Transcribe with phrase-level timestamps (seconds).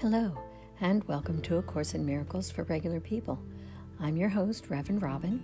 [0.00, 0.38] Hello,
[0.82, 3.42] and welcome to A Course in Miracles for Regular People.
[3.98, 5.42] I'm your host, Reverend Robin.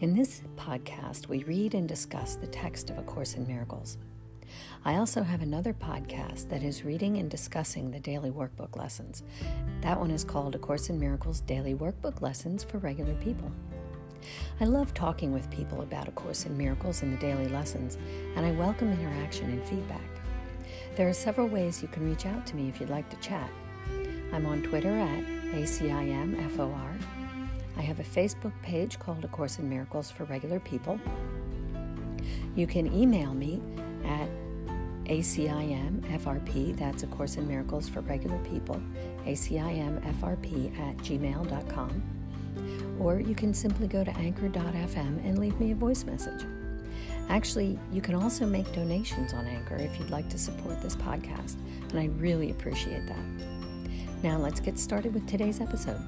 [0.00, 3.96] In this podcast, we read and discuss the text of A Course in Miracles.
[4.84, 9.22] I also have another podcast that is reading and discussing the daily workbook lessons.
[9.80, 13.50] That one is called A Course in Miracles Daily Workbook Lessons for Regular People.
[14.60, 17.96] I love talking with people about A Course in Miracles and the daily lessons,
[18.36, 20.10] and I welcome interaction and feedback.
[20.94, 23.50] There are several ways you can reach out to me if you'd like to chat.
[24.32, 27.02] I'm on Twitter at ACIMFOR.
[27.76, 30.98] I have a Facebook page called A Course in Miracles for Regular People.
[32.54, 33.60] You can email me
[34.06, 34.30] at
[35.04, 38.80] ACIMFRP, that's A Course in Miracles for Regular People,
[39.26, 42.02] ACIMFRP at gmail.com.
[42.98, 46.46] Or you can simply go to anchor.fm and leave me a voice message.
[47.28, 51.56] Actually, you can also make donations on Anchor if you'd like to support this podcast,
[51.90, 53.61] and I really appreciate that.
[54.22, 56.00] Now, let's get started with today's episode.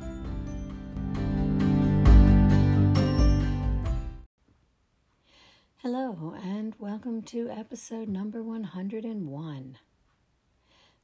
[5.78, 9.78] Hello, and welcome to episode number 101.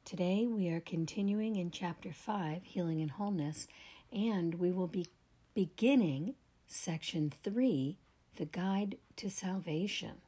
[0.04, 3.66] Today, we are continuing in chapter 5, Healing and Wholeness,
[4.12, 5.08] and we will be
[5.52, 6.36] beginning
[6.68, 7.98] section 3,
[8.36, 10.22] The Guide to Salvation.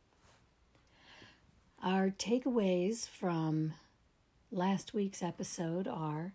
[1.80, 3.75] Our takeaways from
[4.50, 6.33] last week's episode are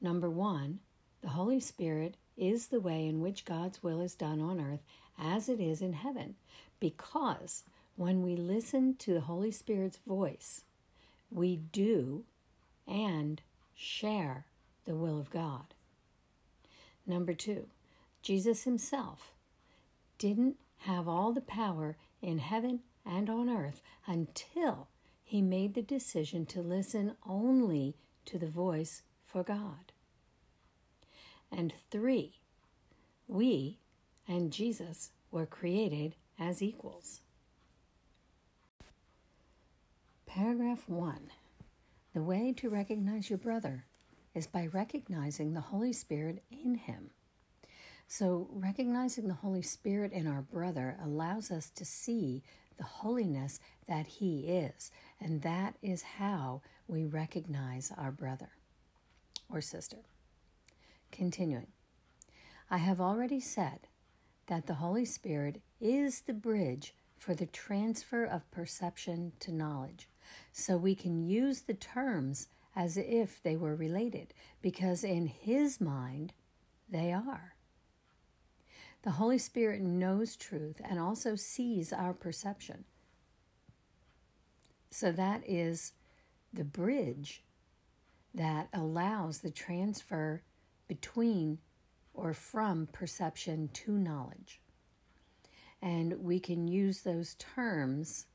[0.00, 0.80] Number one,
[1.22, 4.82] the Holy Spirit is the way in which God's will is done on earth
[5.18, 6.36] as it is in heaven,
[6.80, 7.64] because
[7.96, 10.62] when we listen to the Holy Spirit's voice,
[11.30, 12.24] we do
[12.86, 13.40] and
[13.74, 14.44] share
[14.84, 15.74] the will of God.
[17.06, 17.66] Number two,
[18.22, 19.32] Jesus himself
[20.18, 24.88] didn't have all the power in heaven and on earth until
[25.24, 29.92] he made the decision to listen only to the voice for God.
[31.50, 32.40] And three,
[33.28, 33.78] we
[34.26, 37.20] and Jesus were created as equals.
[40.26, 41.30] Paragraph 1
[42.14, 43.84] The way to recognize your brother
[44.34, 47.10] is by recognizing the Holy Spirit in him.
[48.08, 52.42] So, recognizing the Holy Spirit in our brother allows us to see
[52.76, 58.50] the holiness that he is, and that is how we recognize our brother
[59.50, 59.98] or sister.
[61.12, 61.68] Continuing,
[62.70, 63.88] I have already said
[64.46, 70.08] that the Holy Spirit is the bridge for the transfer of perception to knowledge.
[70.52, 76.32] So we can use the terms as if they were related, because in His mind,
[76.88, 77.54] they are.
[79.02, 82.84] The Holy Spirit knows truth and also sees our perception.
[84.90, 85.92] So that is
[86.52, 87.42] the bridge
[88.36, 90.42] that allows the transfer
[90.86, 91.58] between
[92.14, 94.60] or from perception to knowledge.
[95.82, 98.26] And we can use those terms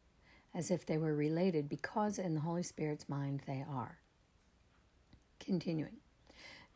[0.53, 3.99] as if they were related because in the Holy Spirit's mind they are.
[5.39, 5.97] Continuing.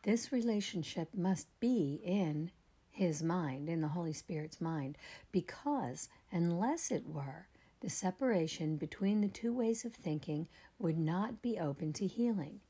[0.02, 2.52] This relationship must be in
[2.90, 4.96] his mind, in the Holy Spirit's mind,
[5.30, 7.48] because unless it were,
[7.80, 10.48] the separation between the two ways of thinking
[10.78, 12.60] would not be open to healing.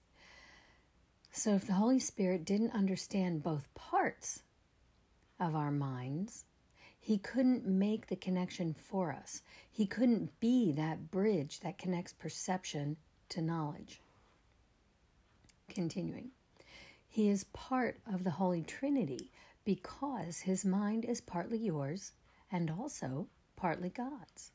[1.38, 4.42] So, if the Holy Spirit didn't understand both parts
[5.38, 6.46] of our minds,
[6.98, 9.42] He couldn't make the connection for us.
[9.70, 12.96] He couldn't be that bridge that connects perception
[13.28, 14.00] to knowledge.
[15.68, 16.30] Continuing,
[17.06, 19.30] He is part of the Holy Trinity
[19.66, 22.12] because His mind is partly yours
[22.50, 24.52] and also partly God's.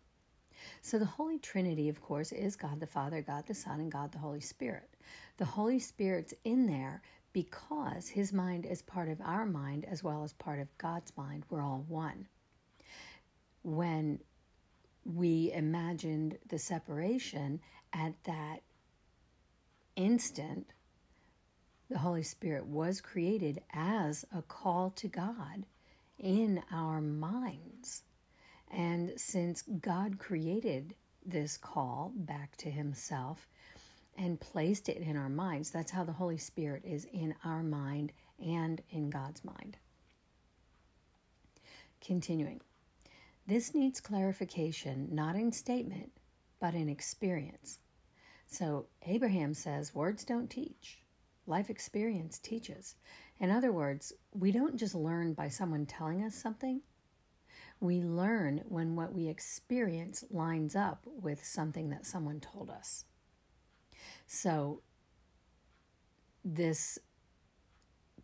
[0.82, 4.12] So, the Holy Trinity, of course, is God the Father, God the Son, and God
[4.12, 4.90] the Holy Spirit.
[5.38, 7.02] The Holy Spirit's in there
[7.34, 11.46] because his mind is part of our mind as well as part of God's mind.
[11.50, 12.28] We're all one.
[13.64, 14.20] When
[15.06, 17.62] we imagined the separation
[17.94, 18.62] at that
[19.96, 20.68] instant,
[21.90, 25.66] the Holy Spirit was created as a call to God
[26.18, 27.70] in our minds.
[28.71, 33.47] And since God created this call back to Himself,
[34.18, 35.71] and placed it in our minds.
[35.71, 39.77] That's how the Holy Spirit is in our mind and in God's mind.
[42.06, 42.62] Continuing.
[43.47, 46.12] This needs clarification not in statement,
[46.59, 47.79] but in experience.
[48.47, 51.00] So Abraham says, Words don't teach,
[51.47, 52.95] life experience teaches.
[53.39, 56.81] In other words, we don't just learn by someone telling us something.
[57.81, 63.06] We learn when what we experience lines up with something that someone told us.
[64.28, 64.81] So
[66.45, 67.00] this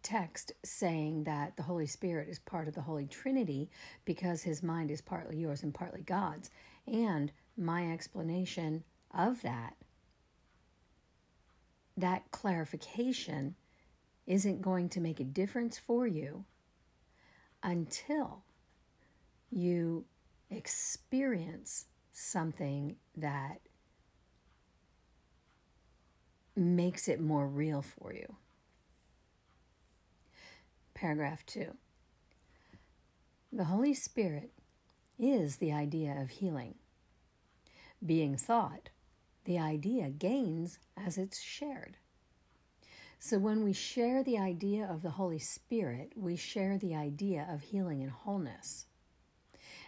[0.03, 3.69] text saying that the Holy Spirit is part of the Holy Trinity
[4.05, 6.49] because his mind is partly yours and partly God's.
[6.85, 9.75] And my explanation of that,
[11.97, 13.55] that clarification
[14.27, 16.45] isn't going to make a difference for you
[17.63, 18.43] until
[19.51, 20.05] you
[20.49, 23.59] experience something that
[26.55, 28.35] makes it more real for you.
[30.93, 31.75] Paragraph 2.
[33.51, 34.51] The Holy Spirit
[35.19, 36.75] is the idea of healing.
[38.03, 38.89] Being thought,
[39.45, 41.97] the idea gains as it's shared.
[43.19, 47.61] So when we share the idea of the Holy Spirit, we share the idea of
[47.61, 48.85] healing and wholeness.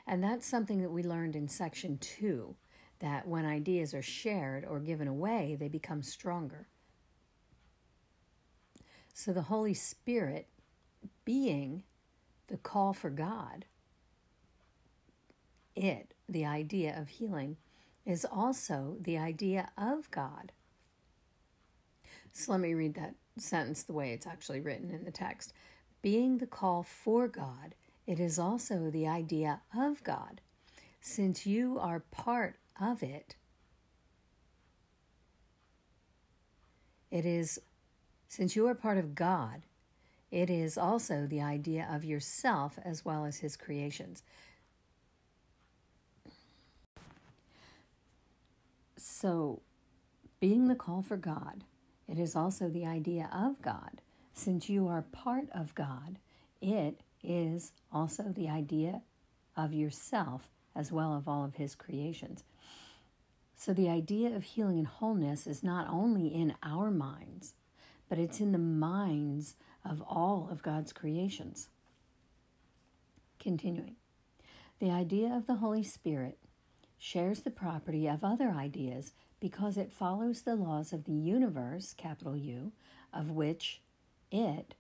[0.10, 2.56] And that's something that we learned in section two
[2.98, 6.68] that when ideas are shared or given away, they become stronger.
[9.14, 10.48] So the Holy Spirit
[11.26, 11.84] being
[12.48, 13.66] the call for God,
[15.76, 17.58] it, the idea of healing,
[18.04, 20.52] is also the idea of God.
[22.34, 25.54] So let me read that sentence the way it's actually written in the text.
[26.02, 27.76] Being the call for God,
[28.10, 30.42] it is also the idea of God.
[31.00, 33.36] Since you are part of it,
[37.12, 37.62] it is,
[38.28, 39.62] since you are part of God,
[40.32, 44.24] it is also the idea of yourself as well as His creations.
[48.98, 49.62] So,
[50.40, 51.64] being the call for God,
[52.08, 54.02] it is also the idea of God.
[54.34, 56.18] Since you are part of God,
[56.60, 59.02] it is also the idea
[59.56, 62.44] of yourself as well of all of His creations.
[63.56, 67.54] So the idea of healing and wholeness is not only in our minds,
[68.08, 71.70] but it's in the minds of all of God's creations.
[73.38, 73.96] Continuing,
[74.80, 76.38] the idea of the Holy Spirit
[76.98, 82.36] shares the property of other ideas because it follows the laws of the universe, capital
[82.36, 82.72] U,
[83.14, 83.82] of which
[84.32, 84.76] it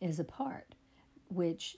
[0.00, 0.74] is a part,
[1.28, 1.76] which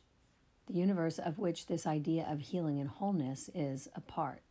[0.66, 4.42] the universe of which this idea of healing and wholeness is a part.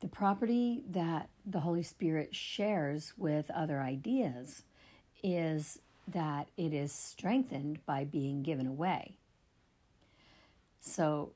[0.00, 4.62] The property that the Holy Spirit shares with other ideas
[5.22, 9.16] is that it is strengthened by being given away.
[10.80, 11.32] So,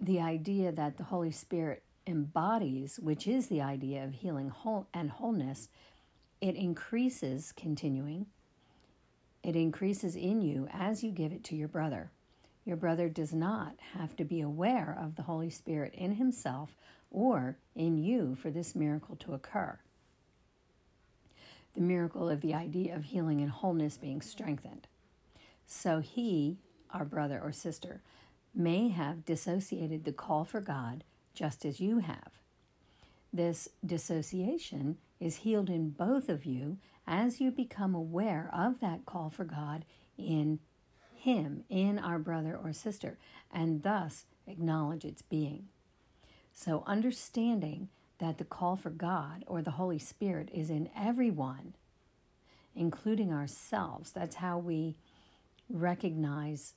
[0.00, 5.10] the idea that the Holy Spirit embodies, which is the idea of healing whole and
[5.10, 5.68] wholeness,
[6.40, 8.26] it increases, continuing,
[9.42, 12.10] it increases in you as you give it to your brother.
[12.64, 16.76] Your brother does not have to be aware of the Holy Spirit in himself
[17.10, 19.78] or in you for this miracle to occur.
[21.74, 24.86] The miracle of the idea of healing and wholeness being strengthened.
[25.66, 26.58] So he,
[26.90, 28.02] our brother or sister,
[28.54, 32.32] may have dissociated the call for God just as you have.
[33.32, 39.30] This dissociation is healed in both of you as you become aware of that call
[39.30, 39.84] for God
[40.16, 40.60] in
[41.14, 43.18] Him, in our brother or sister,
[43.50, 45.68] and thus acknowledge its being.
[46.52, 47.88] So, understanding
[48.18, 51.74] that the call for God or the Holy Spirit is in everyone,
[52.74, 54.96] including ourselves, that's how we
[55.70, 56.74] recognize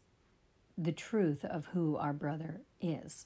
[0.78, 3.26] the truth of who our brother is.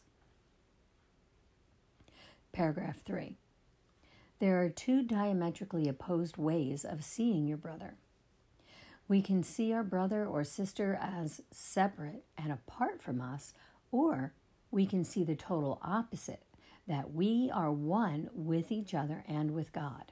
[2.51, 3.37] Paragraph 3.
[4.45, 7.95] There are two diametrically opposed ways of seeing your brother.
[9.07, 13.55] We can see our brother or sister as separate and apart from us,
[13.91, 14.33] or
[14.69, 16.43] we can see the total opposite
[16.85, 20.11] that we are one with each other and with God.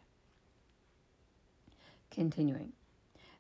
[2.10, 2.74] Continuing,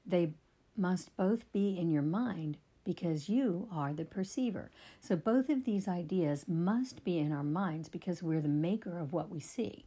[0.05, 0.33] they
[0.77, 4.69] must both be in your mind because you are the perceiver.
[5.01, 9.11] So both of these ideas must be in our minds because we're the maker of
[9.11, 9.85] what we see.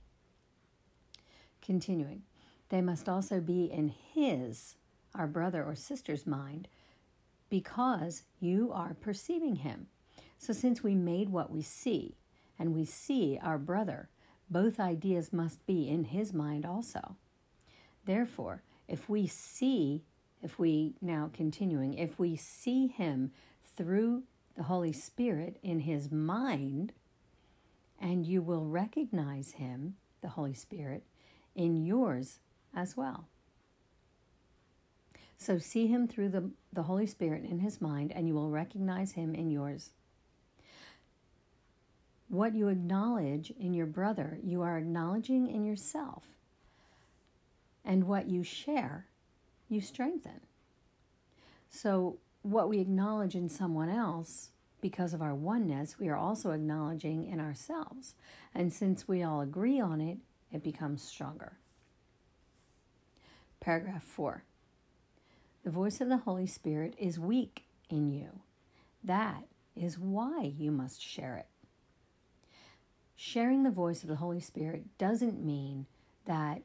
[1.67, 2.23] Continuing,
[2.69, 4.77] they must also be in his,
[5.17, 6.69] our brother or sister's mind,
[7.51, 9.89] because you are perceiving him.
[10.39, 12.15] So since we made what we see,
[12.57, 14.09] and we see our brother,
[14.49, 17.17] both ideas must be in his mind also.
[18.05, 20.05] Therefore, if we see
[20.43, 23.33] if we now continuing, if we see him
[23.77, 24.23] through
[24.57, 26.93] the Holy Spirit in his mind,
[28.01, 31.03] and you will recognize him, the Holy Spirit,
[31.57, 32.39] in yours
[32.75, 33.27] as well.
[35.39, 39.13] So see him through the, the Holy Spirit in his mind, and you will recognize
[39.13, 39.91] him in yours.
[42.29, 46.25] What you acknowledge in your brother, you are acknowledging in yourself.
[47.85, 49.07] And what you share,
[49.69, 50.41] you strengthen.
[51.69, 57.27] So, what we acknowledge in someone else, because of our oneness, we are also acknowledging
[57.27, 58.15] in ourselves.
[58.55, 60.19] And since we all agree on it,
[60.53, 61.55] it becomes stronger.
[63.61, 64.45] Paragraph 4
[65.65, 68.41] The voice of the Holy Spirit is weak in you.
[69.03, 71.47] That is why you must share it.
[73.15, 75.87] Sharing the voice of the Holy Spirit doesn't mean
[76.27, 76.63] that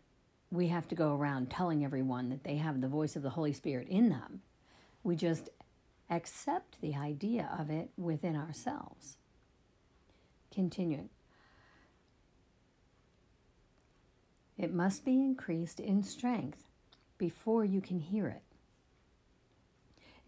[0.51, 3.53] we have to go around telling everyone that they have the voice of the Holy
[3.53, 4.41] Spirit in them.
[5.01, 5.50] We just
[6.09, 9.15] accept the idea of it within ourselves.
[10.53, 11.09] Continuing.
[14.62, 16.68] It must be increased in strength
[17.18, 18.44] before you can hear it.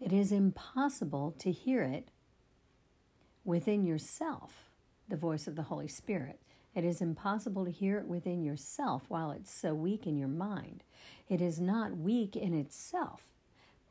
[0.00, 2.08] It is impossible to hear it
[3.44, 4.70] within yourself,
[5.08, 6.40] the voice of the Holy Spirit.
[6.74, 10.82] It is impossible to hear it within yourself while it's so weak in your mind.
[11.28, 13.32] It is not weak in itself,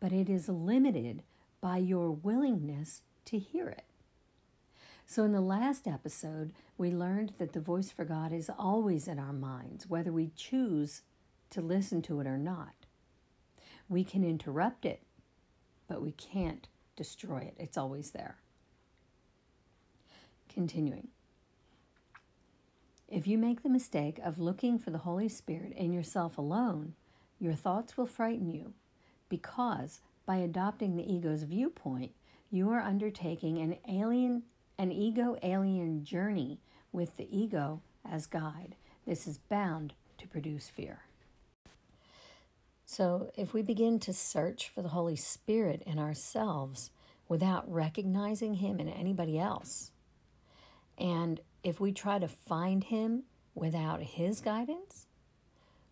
[0.02, 1.24] but it is limited
[1.62, 3.86] by your willingness to hear it.
[5.06, 9.20] So, in the last episode, we learned that the voice for God is always in
[9.20, 11.02] our minds, whether we choose
[11.52, 12.74] to listen to it or not.
[13.88, 15.04] We can interrupt it,
[15.88, 18.38] but we can't destroy it, it's always there.
[20.50, 21.10] Continuing.
[23.08, 26.94] If you make the mistake of looking for the Holy Spirit in yourself alone,
[27.40, 28.74] your thoughts will frighten you
[29.30, 32.12] because by adopting the ego's viewpoint,
[32.50, 34.44] you are undertaking an alien
[34.78, 36.60] an ego alien journey
[36.92, 38.76] with the ego as guide.
[39.06, 41.00] This is bound to produce fear.
[42.86, 46.92] So, if we begin to search for the Holy Spirit in ourselves
[47.28, 49.92] without recognizing Him in anybody else,
[50.98, 53.24] and if we try to find Him
[53.56, 55.08] without His guidance,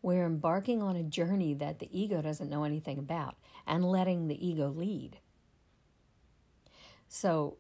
[0.02, 3.36] we're embarking on a journey that the ego doesn't know anything about
[3.66, 5.18] and letting the ego lead.
[7.08, 7.58] So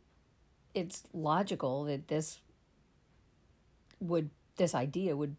[0.73, 2.39] it's logical that this
[3.99, 5.35] would this idea would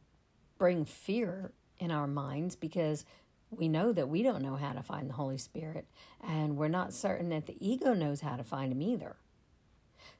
[0.58, 3.04] bring fear in our minds because
[3.50, 5.86] we know that we don't know how to find the Holy Spirit
[6.20, 9.16] and we're not certain that the ego knows how to find him either.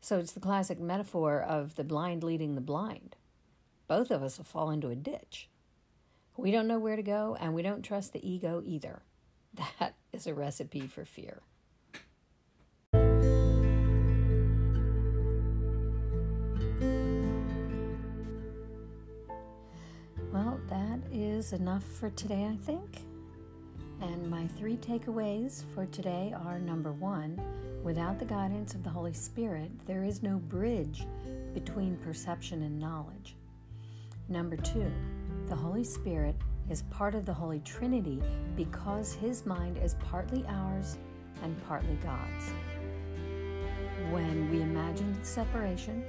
[0.01, 3.17] So it's the classic metaphor of the blind leading the blind.
[3.87, 5.49] Both of us will fall into a ditch.
[6.37, 9.03] We don't know where to go, and we don't trust the ego either.
[9.79, 11.43] That is a recipe for fear.
[21.13, 23.03] Is enough for today, I think.
[24.01, 27.41] And my three takeaways for today are number one,
[27.85, 31.07] without the guidance of the Holy Spirit, there is no bridge
[31.55, 33.37] between perception and knowledge.
[34.29, 34.91] Number two,
[35.49, 36.35] the Holy Spirit
[36.71, 38.21] is part of the Holy Trinity
[38.57, 40.97] because his mind is partly ours
[41.43, 42.51] and partly God's.
[44.11, 46.05] When we imagined separation,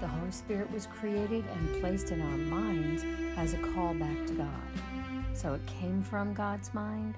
[0.00, 3.04] the Holy Spirit was created and placed in our minds
[3.36, 4.48] as a callback to God.
[5.34, 7.14] So it came from God's mind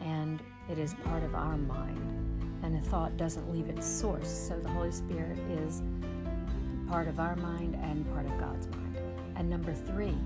[0.00, 0.40] and
[0.70, 2.60] it is part of our mind.
[2.62, 4.28] And a thought doesn't leave its source.
[4.28, 5.82] So the Holy Spirit is
[6.88, 8.96] part of our mind and part of God's mind.
[9.36, 10.16] And number three,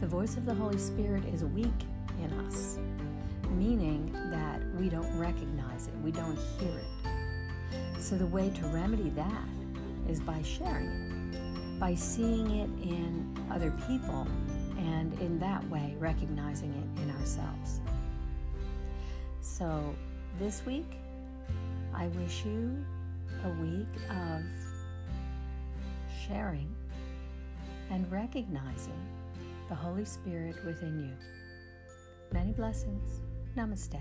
[0.00, 1.68] the voice of the Holy Spirit is weak
[2.20, 2.78] in us,
[3.50, 8.02] meaning that we don't recognize it, we don't hear it.
[8.02, 9.48] So the way to remedy that
[10.08, 14.26] is by sharing it, by seeing it in other people
[14.78, 17.80] and in that way recognizing it in ourselves.
[19.40, 19.94] So,
[20.38, 20.96] this week,
[21.94, 22.84] I wish you
[23.44, 24.42] a week of
[26.26, 26.74] sharing
[27.90, 29.00] and recognizing
[29.68, 31.16] the Holy Spirit within you.
[32.32, 33.20] Many blessings.
[33.56, 34.00] Namaste.